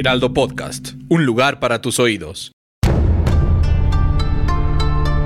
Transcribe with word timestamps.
Heraldo 0.00 0.32
Podcast, 0.32 0.92
un 1.10 1.26
lugar 1.26 1.60
para 1.60 1.82
tus 1.82 1.98
oídos. 2.00 2.52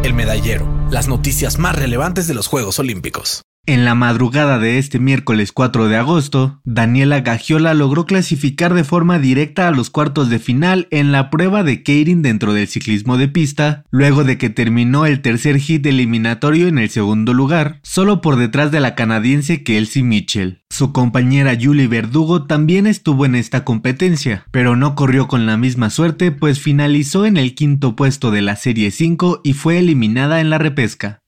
El 0.03 0.15
medallero, 0.15 0.69
las 0.91 1.07
noticias 1.07 1.61
más 1.61 1.77
relevantes 1.77 2.27
de 2.27 2.35
los 2.35 2.49
Juegos 2.49 2.81
Olímpicos. 2.81 3.43
En 3.67 3.85
la 3.85 3.95
madrugada 3.95 4.59
de 4.59 4.79
este 4.79 4.99
miércoles 4.99 5.53
4 5.53 5.87
de 5.87 5.97
agosto, 5.97 6.61
Daniela 6.65 7.21
Gagiola 7.21 7.73
logró 7.73 8.05
clasificar 8.05 8.75
de 8.75 8.83
forma 8.83 9.21
directa 9.21 9.69
a 9.69 9.71
los 9.71 9.91
cuartos 9.91 10.29
de 10.29 10.41
final 10.41 10.89
en 10.91 11.13
la 11.13 11.31
prueba 11.31 11.63
de 11.63 11.85
Keirin 11.85 12.23
dentro 12.23 12.53
del 12.53 12.67
ciclismo 12.67 13.17
de 13.17 13.29
pista, 13.29 13.85
luego 13.93 14.25
de 14.25 14.39
que 14.39 14.51
terminó 14.51 15.07
el 15.07 15.23
tercer 15.23 15.61
hit 15.61 15.87
eliminatorio 15.87 16.67
en 16.67 16.79
el 16.79 16.91
segundo 16.91 17.33
lugar, 17.33 17.79
solo 17.85 18.21
por 18.21 18.35
detrás 18.35 18.73
de 18.73 18.81
la 18.81 18.97
canadiense 18.97 19.63
Kelsey 19.63 20.03
Mitchell. 20.03 20.64
Su 20.75 20.91
compañera 20.91 21.57
Julie 21.57 21.87
Verdugo 21.87 22.47
también 22.47 22.89
estuvo 22.89 23.25
en 23.27 23.37
esta 23.37 23.63
competencia, 23.63 24.45
pero 24.51 24.75
no 24.75 24.97
corrió 24.97 25.29
con 25.29 25.47
la 25.47 25.57
misma 25.57 25.89
suerte 25.89 26.33
pues 26.33 26.59
finalizó 26.59 27.27
en 27.27 27.37
el 27.37 27.55
quinto 27.55 27.95
puesto 27.95 28.33
de 28.33 28.43
la 28.43 28.57
Serie 28.57 28.91
5 28.91 29.43
y 29.45 29.53
fue 29.53 29.79
eliminada 29.79 30.41
en 30.41 30.51
la 30.51 30.59
repesca. 30.59 31.21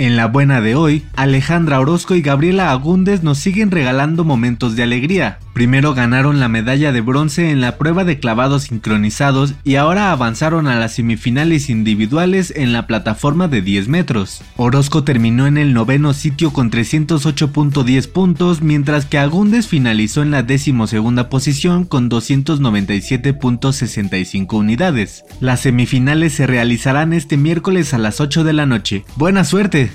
En 0.00 0.16
la 0.16 0.26
buena 0.28 0.62
de 0.62 0.76
hoy, 0.76 1.04
Alejandra 1.14 1.78
Orozco 1.78 2.14
y 2.14 2.22
Gabriela 2.22 2.70
Agúndez 2.70 3.22
nos 3.22 3.36
siguen 3.36 3.70
regalando 3.70 4.24
momentos 4.24 4.74
de 4.74 4.82
alegría. 4.82 5.38
Primero 5.52 5.92
ganaron 5.92 6.40
la 6.40 6.48
medalla 6.48 6.90
de 6.90 7.02
bronce 7.02 7.50
en 7.50 7.60
la 7.60 7.76
prueba 7.76 8.04
de 8.04 8.18
clavados 8.18 8.62
sincronizados 8.62 9.52
y 9.62 9.74
ahora 9.74 10.10
avanzaron 10.10 10.68
a 10.68 10.76
las 10.76 10.94
semifinales 10.94 11.68
individuales 11.68 12.50
en 12.56 12.72
la 12.72 12.86
plataforma 12.86 13.46
de 13.46 13.60
10 13.60 13.88
metros. 13.88 14.40
Orozco 14.56 15.04
terminó 15.04 15.46
en 15.46 15.58
el 15.58 15.74
noveno 15.74 16.14
sitio 16.14 16.50
con 16.50 16.70
308.10 16.70 18.10
puntos, 18.10 18.62
mientras 18.62 19.04
que 19.04 19.18
Agúndez 19.18 19.66
finalizó 19.66 20.22
en 20.22 20.30
la 20.30 20.42
decimosegunda 20.42 21.28
posición 21.28 21.84
con 21.84 22.08
297.65 22.08 24.56
unidades. 24.56 25.26
Las 25.40 25.60
semifinales 25.60 26.32
se 26.32 26.46
realizarán 26.46 27.12
este 27.12 27.36
miércoles 27.36 27.92
a 27.92 27.98
las 27.98 28.22
8 28.22 28.44
de 28.44 28.54
la 28.54 28.64
noche. 28.64 29.04
¡Buena 29.16 29.44
suerte! 29.44 29.89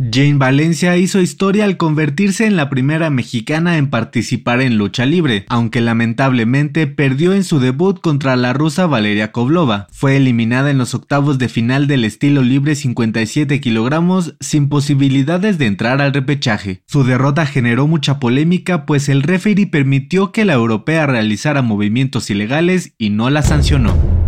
Jane 0.00 0.38
Valencia 0.38 0.96
hizo 0.96 1.20
historia 1.20 1.66
al 1.66 1.76
convertirse 1.76 2.46
en 2.46 2.56
la 2.56 2.70
primera 2.70 3.10
mexicana 3.10 3.76
en 3.76 3.90
participar 3.90 4.62
en 4.62 4.78
lucha 4.78 5.04
libre, 5.04 5.44
aunque 5.50 5.82
lamentablemente 5.82 6.86
perdió 6.86 7.34
en 7.34 7.44
su 7.44 7.60
debut 7.60 8.00
contra 8.00 8.34
la 8.36 8.54
rusa 8.54 8.86
Valeria 8.86 9.30
Kovlova. 9.30 9.88
Fue 9.92 10.16
eliminada 10.16 10.70
en 10.70 10.78
los 10.78 10.94
octavos 10.94 11.36
de 11.36 11.50
final 11.50 11.86
del 11.86 12.06
estilo 12.06 12.40
libre 12.40 12.76
57 12.76 13.60
kilogramos 13.60 14.36
sin 14.40 14.70
posibilidades 14.70 15.58
de 15.58 15.66
entrar 15.66 16.00
al 16.00 16.14
repechaje. 16.14 16.80
Su 16.86 17.04
derrota 17.04 17.44
generó 17.44 17.86
mucha 17.86 18.18
polémica 18.18 18.86
pues 18.86 19.10
el 19.10 19.22
referee 19.22 19.66
permitió 19.66 20.32
que 20.32 20.46
la 20.46 20.54
europea 20.54 21.06
realizara 21.06 21.60
movimientos 21.60 22.30
ilegales 22.30 22.94
y 22.96 23.10
no 23.10 23.28
la 23.28 23.42
sancionó. 23.42 24.19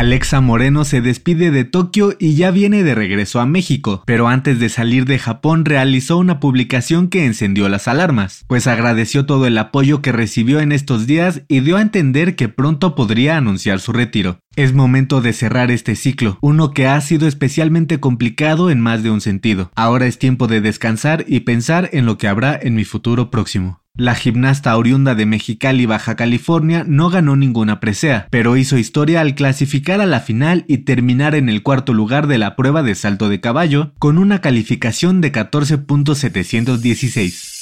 Alexa 0.00 0.40
Moreno 0.40 0.86
se 0.86 1.02
despide 1.02 1.50
de 1.50 1.64
Tokio 1.64 2.14
y 2.18 2.34
ya 2.34 2.50
viene 2.50 2.82
de 2.84 2.94
regreso 2.94 3.38
a 3.38 3.44
México, 3.44 4.02
pero 4.06 4.28
antes 4.28 4.58
de 4.58 4.70
salir 4.70 5.04
de 5.04 5.18
Japón 5.18 5.66
realizó 5.66 6.16
una 6.16 6.40
publicación 6.40 7.08
que 7.08 7.26
encendió 7.26 7.68
las 7.68 7.86
alarmas, 7.86 8.46
pues 8.46 8.66
agradeció 8.66 9.26
todo 9.26 9.46
el 9.46 9.58
apoyo 9.58 10.00
que 10.00 10.10
recibió 10.10 10.60
en 10.60 10.72
estos 10.72 11.06
días 11.06 11.42
y 11.48 11.60
dio 11.60 11.76
a 11.76 11.82
entender 11.82 12.34
que 12.34 12.48
pronto 12.48 12.94
podría 12.94 13.36
anunciar 13.36 13.78
su 13.78 13.92
retiro. 13.92 14.40
Es 14.60 14.74
momento 14.74 15.22
de 15.22 15.32
cerrar 15.32 15.70
este 15.70 15.96
ciclo, 15.96 16.36
uno 16.42 16.72
que 16.72 16.86
ha 16.86 17.00
sido 17.00 17.26
especialmente 17.26 17.98
complicado 17.98 18.70
en 18.70 18.78
más 18.78 19.02
de 19.02 19.10
un 19.10 19.22
sentido. 19.22 19.72
Ahora 19.74 20.04
es 20.04 20.18
tiempo 20.18 20.48
de 20.48 20.60
descansar 20.60 21.24
y 21.26 21.40
pensar 21.40 21.88
en 21.94 22.04
lo 22.04 22.18
que 22.18 22.28
habrá 22.28 22.60
en 22.60 22.74
mi 22.74 22.84
futuro 22.84 23.30
próximo. 23.30 23.80
La 23.96 24.14
gimnasta 24.14 24.76
oriunda 24.76 25.14
de 25.14 25.24
Mexicali, 25.24 25.86
Baja 25.86 26.14
California, 26.14 26.84
no 26.86 27.08
ganó 27.08 27.36
ninguna 27.36 27.80
presea, 27.80 28.28
pero 28.30 28.58
hizo 28.58 28.76
historia 28.76 29.22
al 29.22 29.34
clasificar 29.34 30.02
a 30.02 30.06
la 30.06 30.20
final 30.20 30.66
y 30.68 30.84
terminar 30.84 31.34
en 31.34 31.48
el 31.48 31.62
cuarto 31.62 31.94
lugar 31.94 32.26
de 32.26 32.36
la 32.36 32.54
prueba 32.54 32.82
de 32.82 32.94
salto 32.94 33.30
de 33.30 33.40
caballo, 33.40 33.94
con 33.98 34.18
una 34.18 34.42
calificación 34.42 35.22
de 35.22 35.32
14.716. 35.32 37.59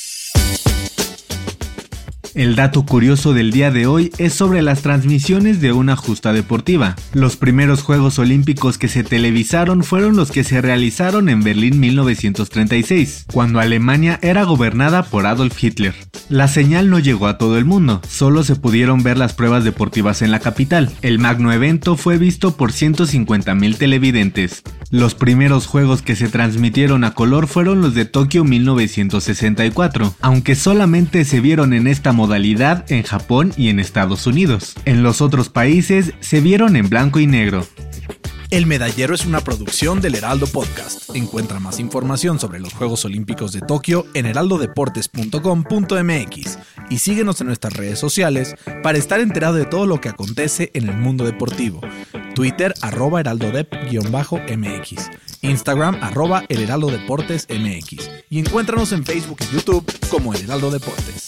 El 2.38 2.54
dato 2.54 2.86
curioso 2.86 3.34
del 3.34 3.50
día 3.50 3.72
de 3.72 3.88
hoy 3.88 4.12
es 4.16 4.32
sobre 4.32 4.62
las 4.62 4.82
transmisiones 4.82 5.60
de 5.60 5.72
una 5.72 5.96
justa 5.96 6.32
deportiva. 6.32 6.94
Los 7.12 7.34
primeros 7.34 7.82
Juegos 7.82 8.20
Olímpicos 8.20 8.78
que 8.78 8.86
se 8.86 9.02
televisaron 9.02 9.82
fueron 9.82 10.14
los 10.14 10.30
que 10.30 10.44
se 10.44 10.60
realizaron 10.60 11.28
en 11.28 11.42
Berlín 11.42 11.80
1936, 11.80 13.26
cuando 13.32 13.58
Alemania 13.58 14.20
era 14.22 14.44
gobernada 14.44 15.02
por 15.02 15.26
Adolf 15.26 15.60
Hitler. 15.60 15.96
La 16.28 16.46
señal 16.46 16.90
no 16.90 17.00
llegó 17.00 17.26
a 17.26 17.38
todo 17.38 17.58
el 17.58 17.64
mundo, 17.64 18.00
solo 18.08 18.44
se 18.44 18.54
pudieron 18.54 19.02
ver 19.02 19.18
las 19.18 19.32
pruebas 19.32 19.64
deportivas 19.64 20.22
en 20.22 20.30
la 20.30 20.38
capital. 20.38 20.92
El 21.02 21.18
magno 21.18 21.52
evento 21.52 21.96
fue 21.96 22.18
visto 22.18 22.56
por 22.56 22.70
150.000 22.70 23.76
televidentes. 23.78 24.62
Los 24.90 25.14
primeros 25.14 25.66
juegos 25.66 26.00
que 26.00 26.16
se 26.16 26.28
transmitieron 26.28 27.04
a 27.04 27.12
color 27.12 27.46
fueron 27.46 27.82
los 27.82 27.94
de 27.94 28.06
Tokio 28.06 28.42
1964, 28.44 30.14
aunque 30.22 30.54
solamente 30.54 31.26
se 31.26 31.40
vieron 31.40 31.74
en 31.74 31.86
esta 31.86 32.12
modalidad 32.12 32.90
en 32.90 33.02
Japón 33.02 33.52
y 33.58 33.68
en 33.68 33.80
Estados 33.80 34.26
Unidos. 34.26 34.72
En 34.86 35.02
los 35.02 35.20
otros 35.20 35.50
países 35.50 36.14
se 36.20 36.40
vieron 36.40 36.74
en 36.74 36.88
blanco 36.88 37.20
y 37.20 37.26
negro. 37.26 37.66
El 38.50 38.64
Medallero 38.64 39.14
es 39.14 39.26
una 39.26 39.42
producción 39.42 40.00
del 40.00 40.14
Heraldo 40.14 40.46
Podcast. 40.46 41.14
Encuentra 41.14 41.60
más 41.60 41.78
información 41.80 42.40
sobre 42.40 42.58
los 42.58 42.72
Juegos 42.72 43.04
Olímpicos 43.04 43.52
de 43.52 43.60
Tokio 43.60 44.06
en 44.14 44.24
heraldodeportes.com.mx 44.24 46.58
y 46.88 46.96
síguenos 46.96 47.42
en 47.42 47.48
nuestras 47.48 47.74
redes 47.74 47.98
sociales 47.98 48.54
para 48.82 48.96
estar 48.96 49.20
enterado 49.20 49.56
de 49.56 49.66
todo 49.66 49.84
lo 49.84 50.00
que 50.00 50.08
acontece 50.08 50.70
en 50.72 50.88
el 50.88 50.96
mundo 50.96 51.26
deportivo. 51.26 51.82
Twitter 52.34 52.74
arroba 52.82 53.20
heraldodep-mx, 53.20 55.10
Instagram 55.42 55.98
arroba 56.02 56.44
el 56.48 56.62
heraldo 56.62 56.90
deportes 56.90 57.46
mx 57.50 58.10
y 58.30 58.38
encuéntranos 58.38 58.92
en 58.92 59.04
Facebook 59.04 59.38
y 59.40 59.54
YouTube 59.54 59.84
como 60.10 60.34
el 60.34 60.44
Heraldo 60.44 60.70
Deportes. 60.70 61.27